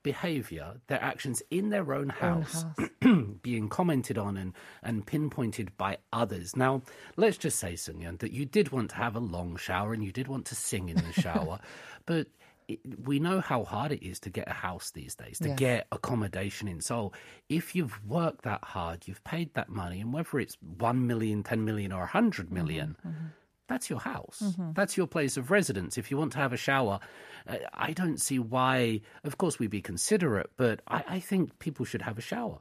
behavior, 0.01 0.75
their 0.87 1.01
actions 1.03 1.41
in 1.51 1.69
their 1.69 1.93
own 1.93 2.09
house, 2.09 2.65
being 3.41 3.67
commented 3.67 4.17
on 4.17 4.37
and, 4.37 4.53
and 4.81 5.05
pinpointed 5.05 5.75
by 5.77 5.97
others. 6.13 6.55
Now, 6.55 6.81
let's 7.17 7.37
just 7.37 7.59
say, 7.59 7.73
Sunyan, 7.73 8.19
that 8.19 8.31
you 8.31 8.45
did 8.45 8.71
want 8.71 8.91
to 8.91 8.95
have 8.95 9.15
a 9.15 9.19
long 9.19 9.57
shower 9.57 9.93
and 9.93 10.03
you 10.03 10.11
did 10.11 10.27
want 10.27 10.45
to 10.47 10.55
sing 10.55 10.89
in 10.89 10.95
the 10.95 11.13
shower, 11.13 11.59
but 12.05 12.27
it, 12.69 12.79
we 13.03 13.19
know 13.19 13.41
how 13.41 13.63
hard 13.63 13.91
it 13.91 14.05
is 14.05 14.19
to 14.21 14.29
get 14.29 14.47
a 14.47 14.53
house 14.53 14.91
these 14.91 15.15
days, 15.15 15.39
to 15.39 15.49
get 15.49 15.87
accommodation 15.91 16.67
in 16.67 16.81
Seoul. 16.81 17.13
If 17.49 17.75
you've 17.75 17.99
worked 18.05 18.43
that 18.43 18.63
hard, 18.63 19.07
you've 19.07 19.23
paid 19.23 19.53
that 19.55 19.69
money, 19.69 20.01
and 20.01 20.13
whether 20.13 20.39
it's 20.39 20.55
1 20.61 21.07
million, 21.07 21.43
10 21.43 21.65
million, 21.65 21.91
or 21.91 21.99
100 21.99 22.45
mm-hmm, 22.45 22.55
million, 22.55 22.95
mm-hmm. 23.05 23.25
that's 23.67 23.89
your 23.89 23.99
house. 23.99 24.41
Mm-hmm. 24.43 24.73
That's 24.73 24.95
your 24.95 25.07
place 25.07 25.35
of 25.35 25.49
residence. 25.49 25.97
If 25.97 26.11
you 26.11 26.17
want 26.17 26.31
to 26.33 26.37
have 26.37 26.53
a 26.53 26.57
shower, 26.57 26.99
uh, 27.47 27.57
I 27.73 27.91
don't 27.93 28.21
see 28.21 28.37
why. 28.37 29.01
Of 29.23 29.39
course, 29.39 29.57
we'd 29.57 29.71
be 29.71 29.81
considerate, 29.81 30.51
but 30.55 30.81
I, 30.87 31.03
I 31.07 31.19
think 31.19 31.57
people 31.57 31.85
should 31.85 32.03
have 32.03 32.19
a 32.19 32.21
shower. 32.21 32.59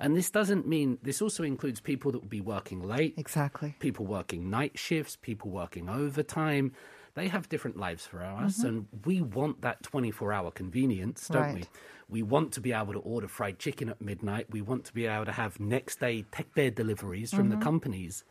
And 0.00 0.16
this 0.16 0.30
doesn't 0.30 0.66
mean, 0.66 0.98
this 1.02 1.20
also 1.20 1.42
includes 1.42 1.80
people 1.80 2.12
that 2.12 2.20
will 2.20 2.28
be 2.28 2.40
working 2.40 2.82
late, 2.82 3.14
Exactly. 3.18 3.76
people 3.78 4.06
working 4.06 4.48
night 4.48 4.78
shifts, 4.78 5.16
people 5.16 5.50
working 5.50 5.90
overtime. 5.90 6.72
They 7.14 7.28
have 7.28 7.48
different 7.48 7.76
lives 7.76 8.06
for 8.06 8.22
us, 8.22 8.58
mm-hmm. 8.58 8.66
and 8.66 8.86
we 9.04 9.20
want 9.20 9.62
that 9.62 9.82
24 9.82 10.32
hour 10.32 10.50
convenience, 10.50 11.28
don't 11.28 11.54
we? 11.54 11.60
Right. 11.60 11.68
We 12.08 12.22
want 12.22 12.52
to 12.52 12.60
be 12.60 12.72
able 12.72 12.92
to 12.92 12.98
order 13.00 13.28
fried 13.28 13.58
chicken 13.58 13.88
at 13.88 14.00
midnight. 14.00 14.46
We 14.50 14.62
want 14.62 14.84
to 14.86 14.94
be 14.94 15.06
able 15.06 15.26
to 15.26 15.32
have 15.32 15.60
next 15.60 16.00
day 16.00 16.24
tech 16.32 16.54
deliveries 16.54 17.32
from 17.32 17.48
the 17.48 17.56
mm-hmm. 17.56 17.62
companies. 17.62 18.24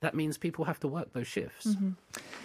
That 0.00 0.14
means 0.14 0.36
people 0.36 0.66
have 0.66 0.78
to 0.80 0.88
work 0.88 1.12
those 1.14 1.26
shifts. 1.26 1.74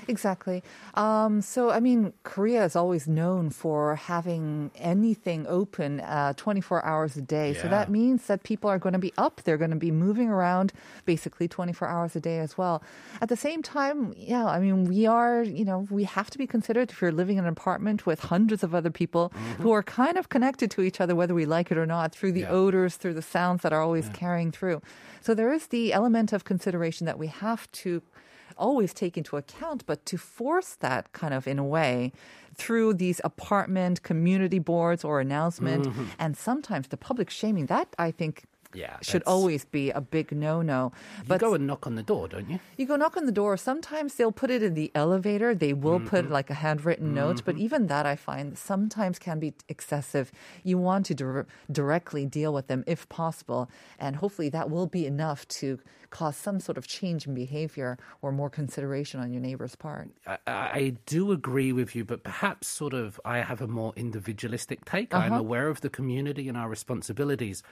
Exactly. 0.07 0.63
Um, 0.95 1.41
so, 1.41 1.69
I 1.69 1.79
mean, 1.79 2.13
Korea 2.23 2.63
is 2.65 2.75
always 2.75 3.07
known 3.07 3.49
for 3.49 3.95
having 3.95 4.71
anything 4.75 5.45
open 5.47 5.99
uh, 5.99 6.33
24 6.37 6.83
hours 6.85 7.17
a 7.17 7.21
day. 7.21 7.53
So 7.53 7.67
that 7.67 7.89
means 7.89 8.27
that 8.27 8.43
people 8.43 8.69
are 8.69 8.79
going 8.79 8.93
to 8.93 8.99
be 8.99 9.13
up. 9.17 9.41
They're 9.43 9.57
going 9.57 9.69
to 9.71 9.75
be 9.77 9.91
moving 9.91 10.29
around 10.29 10.71
basically 11.05 11.47
24 11.47 11.87
hours 11.87 12.15
a 12.15 12.19
day 12.19 12.39
as 12.39 12.57
well. 12.57 12.81
At 13.21 13.29
the 13.29 13.35
same 13.37 13.61
time, 13.61 14.13
yeah, 14.17 14.45
I 14.45 14.59
mean, 14.59 14.85
we 14.85 15.05
are, 15.05 15.43
you 15.43 15.65
know, 15.65 15.87
we 15.91 16.05
have 16.05 16.29
to 16.31 16.37
be 16.37 16.47
considered 16.47 16.91
if 16.91 17.01
you're 17.01 17.11
living 17.11 17.37
in 17.37 17.43
an 17.45 17.51
apartment 17.51 18.05
with 18.05 18.21
hundreds 18.21 18.63
of 18.63 18.73
other 18.73 18.89
people 18.89 19.31
who 19.59 19.71
are 19.71 19.83
kind 19.83 20.17
of 20.17 20.29
connected 20.29 20.71
to 20.71 20.81
each 20.81 20.99
other, 21.01 21.15
whether 21.15 21.35
we 21.35 21.45
like 21.45 21.69
it 21.71 21.77
or 21.77 21.85
not, 21.85 22.13
through 22.13 22.31
the 22.31 22.41
Yeah. 22.41 22.49
odors, 22.51 22.95
through 22.95 23.13
the 23.13 23.21
sounds 23.21 23.61
that 23.61 23.73
are 23.73 23.81
always 23.81 24.09
carrying 24.13 24.51
through. 24.51 24.81
So 25.21 25.35
there 25.35 25.53
is 25.53 25.67
the 25.67 25.93
element 25.93 26.33
of 26.33 26.43
consideration 26.45 27.05
that 27.05 27.19
we 27.19 27.27
have 27.27 27.50
to 27.71 28.01
always 28.57 28.93
take 28.93 29.17
into 29.17 29.37
account, 29.37 29.85
but 29.85 30.05
to 30.05 30.17
force 30.17 30.75
that 30.75 31.11
kind 31.13 31.33
of 31.33 31.47
in 31.47 31.57
a 31.59 31.63
way 31.63 32.11
through 32.55 32.93
these 32.93 33.21
apartment 33.23 34.03
community 34.03 34.59
boards 34.59 35.03
or 35.03 35.19
announcement 35.19 35.85
mm-hmm. 35.85 36.05
and 36.19 36.37
sometimes 36.37 36.87
the 36.89 36.97
public 36.97 37.29
shaming 37.29 37.65
that 37.67 37.87
I 37.97 38.11
think 38.11 38.43
Yeah, 38.73 38.97
should 39.01 39.23
always 39.23 39.65
be 39.65 39.89
a 39.91 40.01
big 40.01 40.31
no-no. 40.31 40.91
But 41.27 41.35
You 41.41 41.47
go 41.47 41.53
and 41.53 41.67
knock 41.67 41.85
on 41.87 41.95
the 41.95 42.03
door, 42.03 42.27
don't 42.27 42.49
you? 42.49 42.59
you 42.77 42.85
go 42.85 42.95
knock 42.95 43.17
on 43.17 43.25
the 43.25 43.31
door. 43.31 43.57
Sometimes 43.57 44.15
they'll 44.15 44.31
put 44.31 44.49
it 44.49 44.63
in 44.63 44.73
the 44.73 44.91
elevator. 44.95 45.53
They 45.55 45.73
will 45.73 45.99
put 45.99 46.25
Mm-hmm. 46.25 46.33
like 46.33 46.49
a 46.49 46.55
handwritten 46.55 47.13
note, 47.13 47.43
but 47.45 47.57
even 47.57 47.87
that 47.87 48.05
I 48.05 48.15
find 48.15 48.57
sometimes 48.57 49.19
can 49.19 49.39
be 49.39 49.53
excessive. 49.67 50.31
You 50.63 50.77
want 50.77 51.05
to 51.07 51.13
dir- 51.15 51.47
directly 51.71 52.25
deal 52.25 52.53
with 52.53 52.67
them 52.67 52.83
if 52.87 53.07
possible, 53.09 53.69
and 53.99 54.17
hopefully 54.17 54.49
that 54.49 54.69
will 54.69 54.87
be 54.87 55.05
enough 55.05 55.47
to 55.59 55.79
cause 56.09 56.35
some 56.35 56.59
sort 56.59 56.77
of 56.77 56.85
change 56.87 57.25
in 57.25 57.33
behavior 57.33 57.97
or 58.21 58.31
more 58.33 58.49
consideration 58.49 59.19
on 59.21 59.31
your 59.31 59.41
neighbor's 59.41 59.75
part. 59.75 60.09
I, 60.27 60.37
I 60.47 60.95
do 61.05 61.31
agree 61.31 61.71
with 61.71 61.95
you, 61.95 62.03
but 62.03 62.23
perhaps 62.23 62.67
sort 62.67 62.93
of 62.93 63.19
I 63.23 63.37
have 63.39 63.61
a 63.61 63.67
more 63.67 63.93
individualistic 63.95 64.83
take. 64.85 65.13
I'm 65.15 65.31
aware 65.33 65.67
of 65.69 65.79
the 65.81 65.89
community 65.89 66.47
and 66.49 66.57
our 66.57 66.67
responsibilities. 66.69 67.63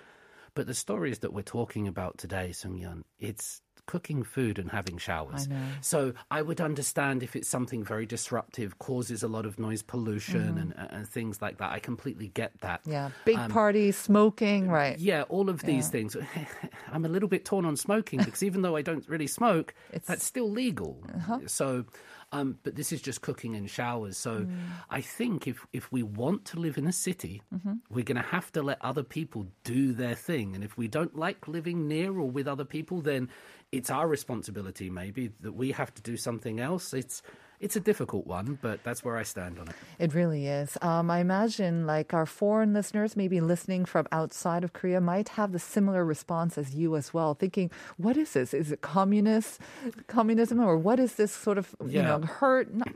But 0.55 0.67
the 0.67 0.73
stories 0.73 1.19
that 1.19 1.33
we're 1.33 1.41
talking 1.41 1.87
about 1.87 2.17
today, 2.17 2.51
Sung 2.51 2.77
Yun, 2.77 3.03
it's 3.19 3.61
cooking 3.89 4.21
food 4.21 4.59
and 4.59 4.69
having 4.69 4.99
showers. 4.99 5.47
I 5.49 5.53
know. 5.53 5.65
So 5.81 6.13
I 6.29 6.43
would 6.43 6.61
understand 6.61 7.23
if 7.23 7.35
it's 7.35 7.49
something 7.49 7.83
very 7.83 8.05
disruptive, 8.05 8.77
causes 8.77 9.23
a 9.23 9.27
lot 9.27 9.47
of 9.47 9.57
noise 9.57 9.81
pollution 9.81 10.41
mm-hmm. 10.41 10.79
and, 10.79 10.91
and 10.91 11.09
things 11.09 11.41
like 11.41 11.57
that. 11.57 11.71
I 11.71 11.79
completely 11.79 12.27
get 12.27 12.51
that. 12.61 12.81
Yeah, 12.85 13.09
big 13.25 13.37
Um, 13.39 13.49
parties, 13.49 13.97
smoking, 13.97 14.69
uh, 14.69 14.73
right? 14.73 14.99
Yeah, 14.99 15.23
all 15.23 15.49
of 15.49 15.63
these 15.63 15.89
things. 15.89 16.15
I'm 16.93 17.03
a 17.03 17.09
little 17.09 17.29
bit 17.29 17.45
torn 17.45 17.65
on 17.65 17.75
smoking 17.77 18.19
because 18.19 18.43
even 18.43 18.61
though 18.61 18.75
I 18.75 18.83
don't 18.83 19.09
really 19.09 19.25
smoke, 19.25 19.73
It's- 19.89 20.05
that's 20.05 20.23
still 20.23 20.51
legal. 20.51 21.03
Uh-huh. 21.11 21.39
So, 21.47 21.85
um, 22.31 22.59
but 22.61 22.75
this 22.75 22.91
is 22.91 23.01
just 23.01 23.21
cooking 23.21 23.55
and 23.55 23.67
showers. 23.67 24.15
So, 24.15 24.41
mm. 24.41 24.55
I 24.91 25.01
think 25.01 25.47
if 25.47 25.65
if 25.73 25.91
we 25.91 26.03
want 26.03 26.45
to 26.51 26.59
live 26.59 26.77
in 26.77 26.85
a 26.85 26.91
city, 26.91 27.41
mm-hmm. 27.51 27.73
we're 27.89 28.03
going 28.03 28.21
to 28.23 28.29
have 28.37 28.51
to 28.51 28.61
let 28.61 28.77
other 28.81 29.01
people 29.01 29.47
do 29.63 29.93
their 29.93 30.13
thing. 30.13 30.53
And 30.53 30.63
if 30.63 30.77
we 30.77 30.87
don't 30.87 31.15
like 31.15 31.47
living 31.47 31.87
near 31.87 32.11
or 32.11 32.29
with 32.29 32.47
other 32.47 32.65
people, 32.65 33.01
then 33.01 33.29
it's 33.71 33.89
our 33.89 34.07
responsibility 34.07 34.89
maybe 34.89 35.31
that 35.41 35.53
we 35.53 35.71
have 35.71 35.93
to 35.93 36.01
do 36.01 36.17
something 36.17 36.59
else. 36.59 36.93
It's 36.93 37.21
it's 37.59 37.75
a 37.75 37.79
difficult 37.81 38.25
one, 38.25 38.57
but 38.61 38.81
that's 38.85 39.03
where 39.03 39.17
I 39.17 39.23
stand 39.23 39.59
on 39.59 39.67
it. 39.67 39.75
It 39.99 40.13
really 40.13 40.47
is. 40.47 40.77
Um, 40.81 41.11
I 41.11 41.19
imagine 41.19 41.85
like 41.85 42.13
our 42.13 42.25
foreign 42.25 42.73
listeners, 42.73 43.17
maybe 43.17 43.41
listening 43.41 43.83
from 43.83 44.07
outside 44.13 44.63
of 44.63 44.71
Korea, 44.71 45.01
might 45.01 45.29
have 45.29 45.51
the 45.51 45.59
similar 45.59 46.05
response 46.05 46.57
as 46.57 46.73
you 46.73 46.95
as 46.95 47.13
well, 47.13 47.33
thinking, 47.33 47.69
"What 47.97 48.15
is 48.15 48.31
this? 48.31 48.53
Is 48.53 48.71
it 48.71 48.81
communist, 48.81 49.59
communism, 50.07 50.61
or 50.61 50.77
what 50.77 50.99
is 50.99 51.15
this 51.15 51.33
sort 51.33 51.57
of 51.57 51.75
you 51.85 52.01
know 52.01 52.21
herd?" 52.21 52.73
Not, 52.73 52.87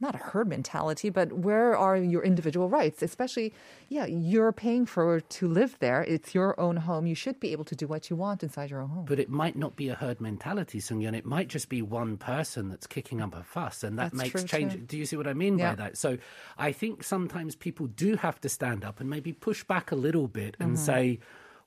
not 0.00 0.14
a 0.14 0.18
herd 0.18 0.46
mentality, 0.48 1.10
but 1.10 1.32
where 1.32 1.76
are 1.76 1.96
your 1.96 2.22
individual 2.22 2.68
rights? 2.68 3.02
Especially, 3.02 3.52
yeah, 3.88 4.06
you're 4.06 4.52
paying 4.52 4.86
for 4.86 5.20
to 5.20 5.48
live 5.48 5.76
there. 5.80 6.02
It's 6.04 6.34
your 6.34 6.58
own 6.60 6.76
home. 6.76 7.06
You 7.06 7.14
should 7.16 7.40
be 7.40 7.50
able 7.52 7.64
to 7.64 7.74
do 7.74 7.86
what 7.88 8.08
you 8.08 8.14
want 8.14 8.42
inside 8.44 8.70
your 8.70 8.80
own 8.80 8.90
home. 8.90 9.04
But 9.06 9.18
it 9.18 9.28
might 9.28 9.56
not 9.56 9.74
be 9.74 9.88
a 9.88 9.94
herd 9.96 10.20
mentality, 10.20 10.78
Sungyeon. 10.78 11.14
It 11.16 11.26
might 11.26 11.48
just 11.48 11.68
be 11.68 11.82
one 11.82 12.16
person 12.16 12.68
that's 12.68 12.86
kicking 12.86 13.20
up 13.20 13.34
a 13.34 13.42
fuss, 13.42 13.82
and 13.82 13.98
that 13.98 14.12
That's 14.12 14.22
makes 14.34 14.44
change. 14.44 14.72
too. 14.74 14.78
Do 14.80 14.96
you 14.96 15.04
see 15.06 15.16
what 15.16 15.26
I 15.26 15.34
mean 15.34 15.58
Yeah. 15.58 15.70
by 15.70 15.74
that? 15.76 15.96
So 15.96 16.18
I 16.56 16.70
think 16.72 17.02
sometimes 17.02 17.56
people 17.56 17.86
do 17.88 18.14
have 18.16 18.40
to 18.42 18.48
stand 18.48 18.84
up 18.84 19.00
and 19.00 19.10
maybe 19.10 19.32
push 19.32 19.64
back 19.64 19.90
a 19.90 19.96
little 19.96 20.28
bit 20.28 20.56
and 20.60 20.72
Mm-hmm. 20.76 20.84
say, 20.84 21.18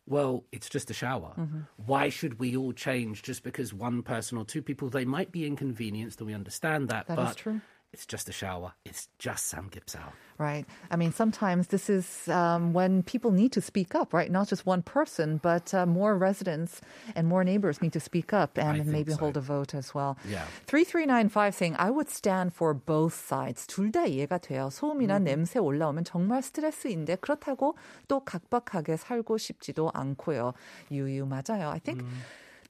well, 0.07 0.45
it's 0.51 0.69
just 0.69 0.89
a 0.89 0.93
shower. 0.93 1.35
Why 1.77 2.09
should 2.09 2.39
we 2.39 2.55
all 2.57 2.73
change 2.73 3.21
just 3.23 3.43
because 3.43 3.73
one 3.73 4.01
person 4.03 4.37
or 4.37 4.45
two 4.45 4.61
people, 4.61 4.89
they 4.89 5.05
might 5.05 5.31
be 5.31 5.45
inconvenienced, 5.45 6.19
and 6.19 6.27
we 6.27 6.33
understand 6.33 6.87
that, 6.89 7.07
That 7.07 7.19
is 7.19 7.25
but 7.25 7.37
true 7.37 7.61
it's 7.93 8.05
just 8.05 8.29
a 8.29 8.31
shower. 8.31 8.73
It's 8.85 9.09
just 9.19 9.53
samgyeopsal. 9.53 10.13
Right. 10.37 10.65
I 10.89 10.95
mean, 10.95 11.11
sometimes 11.11 11.67
this 11.67 11.89
is 11.89 12.27
um, 12.29 12.73
when 12.73 13.03
people 13.03 13.31
need 13.31 13.51
to 13.51 13.61
speak 13.61 13.93
up, 13.93 14.13
right? 14.13 14.31
Not 14.31 14.47
just 14.47 14.65
one 14.65 14.81
person, 14.81 15.39
but 15.43 15.73
uh, 15.73 15.85
more 15.85 16.17
residents 16.17 16.81
and 17.15 17.27
more 17.27 17.43
neighbors 17.43 17.81
need 17.81 17.93
to 17.93 17.99
speak 17.99 18.33
up 18.33 18.57
and 18.57 18.87
maybe 18.87 19.11
so. 19.11 19.17
hold 19.19 19.37
a 19.37 19.41
vote 19.41 19.75
as 19.75 19.93
well. 19.93 20.17
Yeah. 20.27 20.45
3395 20.67 21.53
saying, 21.53 21.75
I 21.77 21.91
would 21.91 22.09
stand 22.09 22.53
for 22.53 22.73
both 22.73 23.13
sides. 23.13 23.67
둘 23.67 23.91
다 23.91 24.07
이해가 24.07 24.39
돼요. 24.39 24.69
소음이나 24.71 25.19
mm. 25.19 25.23
냄새 25.23 25.59
올라오면 25.59 26.05
정말 26.05 26.41
스트레스인데 26.41 27.17
그렇다고 27.17 27.75
또 28.07 28.21
각박하게 28.21 28.97
살고 28.97 29.37
싶지도 29.37 29.91
않고요. 29.93 30.53
유유 30.91 31.25
맞아요. 31.25 31.69
I 31.69 31.79
think... 31.79 32.03
Mm. 32.03 32.09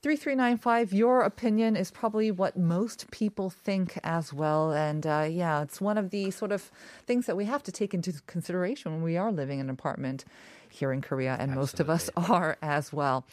3395, 0.03 0.93
your 0.93 1.23
opinion 1.23 1.75
is 1.75 1.91
probably 1.91 2.31
what 2.31 2.57
most 2.57 3.11
people 3.11 3.51
think 3.51 3.99
as 4.05 4.33
well. 4.33 4.73
And 4.73 5.07
uh, 5.07 5.27
yeah, 5.29 5.63
it's 5.63 5.81
one 5.81 5.99
of 5.99 6.11
the 6.11 6.31
sort 6.31 6.53
of 6.53 6.71
things 7.07 7.27
that 7.27 7.37
we 7.37 7.47
have 7.47 7.63
to 7.65 7.73
take 7.73 7.93
into 7.95 8.13
consideration 8.27 8.93
when 8.93 9.03
we 9.03 9.17
are 9.17 9.33
living 9.33 9.59
in 9.59 9.67
an 9.67 9.71
apartment 9.71 10.25
here 10.77 10.93
in 10.93 11.01
Korea, 11.01 11.37
and 11.39 11.55
most 11.55 11.81
of 11.81 11.89
us 11.89 12.11
are 12.17 12.57
as 12.63 12.93
well. 12.93 13.25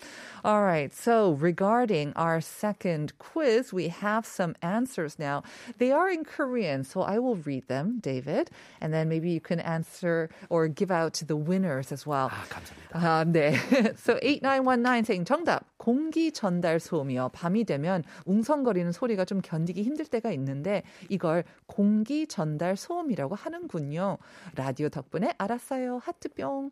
All 0.44 0.64
right, 0.64 0.94
so 0.94 1.34
regarding 1.34 2.14
our 2.16 2.42
second 2.42 3.18
quiz, 3.20 3.74
we 3.74 3.90
have 3.90 4.26
some 4.26 4.56
answers 4.62 5.20
now. 5.20 5.44
They 5.78 5.92
are 5.92 6.10
in 6.10 6.24
Korean, 6.24 6.84
so 6.84 7.02
I 7.02 7.20
will 7.20 7.36
read 7.36 7.68
them, 7.68 8.00
David, 8.00 8.50
and 8.82 8.94
then 8.94 9.10
maybe 9.10 9.30
you 9.30 9.42
can 9.42 9.60
answer 9.60 10.30
or 10.50 10.68
give 10.68 10.92
out 10.92 11.14
to 11.16 11.26
the 11.26 11.36
winners 11.36 11.92
as 11.92 12.06
well. 12.06 12.30
아, 12.30 12.46
감사합니다. 12.50 12.94
아, 12.94 13.26
네. 13.26 13.98
so 13.98 14.20
8919 14.22 15.06
saying 15.06 15.26
정답. 15.26 15.66
공기 15.78 16.32
전 16.32 16.57
달 16.61 16.81
소음이요. 16.81 17.31
밤이 17.33 17.65
되면 17.65 18.03
웅성거리는 18.27 18.93
소리가 18.93 19.25
좀 19.25 19.41
견디기 19.41 19.83
힘들 19.83 20.07
때가 20.07 20.33
있는데 20.33 20.83
이걸 21.09 21.45
공기 21.67 22.27
전달 22.27 22.77
소음이라고 22.77 23.35
하는군요. 23.35 24.19
라디오 24.55 24.89
덕분에 24.89 25.35
알았어요. 25.39 25.99
하트뿅. 25.99 26.71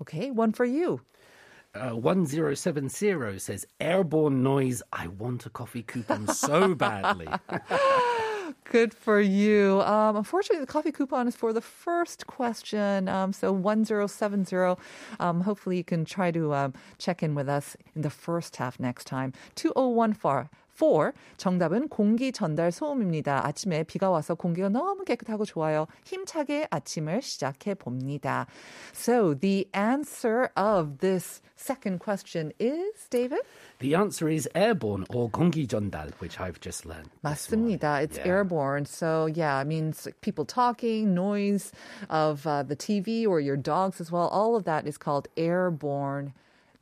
Okay, 0.00 0.30
one 0.30 0.50
for 0.50 0.66
you. 0.68 1.00
Uh, 1.74 1.96
1070 1.96 3.40
says, 3.40 3.66
airborne 3.80 4.42
noise. 4.44 4.82
I 4.92 5.08
want 5.08 5.44
a 5.46 5.50
coffee 5.50 5.82
coupon 5.82 6.28
so 6.28 6.74
badly. 6.74 7.26
Good 8.64 8.94
for 8.94 9.20
you. 9.20 9.82
Um, 9.82 10.16
unfortunately, 10.16 10.60
the 10.64 10.72
coffee 10.72 10.90
coupon 10.90 11.28
is 11.28 11.36
for 11.36 11.52
the 11.52 11.60
first 11.60 12.26
question. 12.26 13.08
Um, 13.08 13.32
so 13.32 13.52
1070. 13.52 14.80
Um, 15.20 15.42
hopefully, 15.42 15.76
you 15.76 15.84
can 15.84 16.04
try 16.04 16.30
to 16.30 16.54
um, 16.54 16.74
check 16.98 17.22
in 17.22 17.34
with 17.34 17.48
us 17.48 17.76
in 17.94 18.02
the 18.02 18.10
first 18.10 18.56
half 18.56 18.80
next 18.80 19.06
time. 19.06 19.32
2014. 19.54 20.48
4. 20.79 21.11
정답은 21.35 21.89
공기 21.89 22.31
전달 22.31 22.71
소음입니다. 22.71 23.45
아침에 23.45 23.83
비가 23.83 24.09
와서 24.09 24.33
공기가 24.33 24.69
너무 24.69 25.03
깨끗하고 25.03 25.43
좋아요. 25.43 25.87
힘차게 26.05 26.67
아침을 26.71 27.21
시작해 27.21 27.73
봅니다. 27.73 28.47
So 28.93 29.33
the 29.37 29.67
answer 29.75 30.47
of 30.55 30.99
this 30.99 31.41
second 31.57 31.99
question 31.99 32.53
is, 32.61 33.09
David? 33.09 33.41
the 33.79 33.93
answer 33.93 34.29
is 34.31 34.47
airborne 34.55 35.03
or 35.13 35.29
공기 35.29 35.67
전달, 35.67 36.11
which 36.21 36.39
I've 36.39 36.61
just 36.61 36.85
learned. 36.85 37.09
this 37.23 37.51
morning. 37.51 37.75
맞습니다. 37.77 38.01
It's 38.01 38.17
Yeah. 38.17 38.27
airborne. 38.29 38.85
So, 38.85 39.27
yeah, 39.27 39.57
I 39.57 39.65
mean, 39.65 39.89
it's 39.89 40.05
like 40.05 40.21
people 40.21 40.45
talking, 40.45 41.13
noise 41.13 41.73
of 42.09 42.47
uh, 42.47 42.63
the 42.63 42.77
TV 42.77 43.27
or 43.27 43.41
your 43.41 43.57
dogs 43.57 43.99
as 43.99 44.13
well. 44.13 44.29
All 44.31 44.55
of 44.55 44.63
that 44.63 44.87
is 44.87 44.97
called 44.97 45.27
airborne 45.35 46.31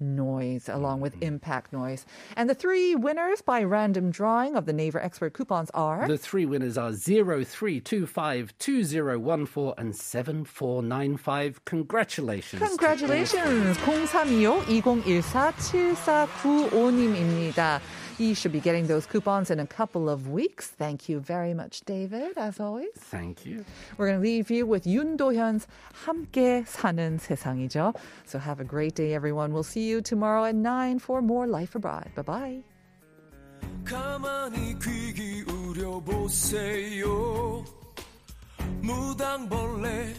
noise 0.02 0.70
along 0.70 1.02
with 1.02 1.14
Mm-hmm. 1.16 1.24
impact 1.42 1.74
noise. 1.74 2.06
And 2.36 2.48
the 2.48 2.54
three 2.54 2.94
winners 2.94 3.42
by 3.42 3.64
random 3.64 4.12
drawing 4.12 4.56
of 4.56 4.66
the 4.68 4.74
Naver 4.74 5.02
Expert 5.02 5.34
coupons 5.34 5.72
are 5.74 6.08
The 6.08 6.20
three 6.20 6.46
winners 6.46 6.78
are 6.78 6.92
0325 6.94 8.54
2014 8.60 9.74
and 9.78 9.96
7495. 9.96 11.66
Congratulations. 11.66 12.60
to 12.60 12.66
all 12.66 12.78
three. 12.78 12.78
Congratulations. 12.78 13.78
0325 13.78 14.68
2014 14.68 15.96
7495님입니다. 15.96 17.82
You 18.18 18.34
should 18.34 18.52
be 18.52 18.60
getting 18.60 18.88
those 18.88 19.06
coupons 19.06 19.52
in 19.52 19.60
a 19.60 19.68
couple 19.68 20.10
of 20.10 20.30
weeks. 20.30 20.68
Thank 20.68 21.08
you 21.10 21.20
very 21.20 21.54
much, 21.54 21.82
David, 21.86 22.38
as 22.38 22.60
always. 22.60 22.90
Thank 22.98 23.46
you. 23.46 23.64
We're 23.98 24.08
going 24.08 24.20
to 24.20 24.24
leave 24.24 24.50
you 24.50 24.66
with 24.66 24.86
윤도현's 24.86 25.68
함께 26.06 26.66
사는 26.66 27.20
세상이죠. 27.20 27.94
So 28.26 28.40
have 28.40 28.60
a 28.60 28.66
great 28.66 28.96
day, 28.96 29.14
everyone. 29.14 29.54
We'll 29.54 29.64
see 29.64 29.88
you 29.88 30.02
tomorrow 30.02 30.46
at 30.46 30.56
9 30.56 31.00
for 31.00 31.22
more 31.22 31.48
Life 31.48 31.76
Abroad. 31.76 32.10
Bye-bye. 32.16 32.64
가만히 33.84 34.78
귀 34.80 35.14
기울여 35.14 36.02
보세요 36.02 37.64
무당벌레 38.82 40.14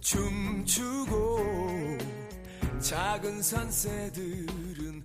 춤추고 0.00 1.38
작은 2.80 3.40
산새들은 3.40 5.04